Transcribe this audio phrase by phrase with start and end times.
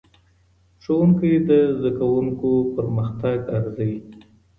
[0.83, 3.95] ښوونکی د زدهکوونکو پرمختګ ارزوي.